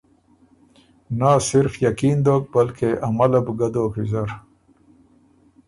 [1.17, 4.29] نۀ صرف یقین دوک بلکې عمله بو ګۀ دوک ویزر۔